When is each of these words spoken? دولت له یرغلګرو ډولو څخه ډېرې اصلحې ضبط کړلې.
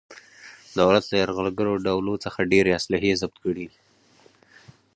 دولت 0.79 1.03
له 1.09 1.15
یرغلګرو 1.21 1.73
ډولو 1.85 2.13
څخه 2.23 2.49
ډېرې 2.51 2.71
اصلحې 2.79 3.17
ضبط 3.21 3.37
کړلې. 3.43 3.67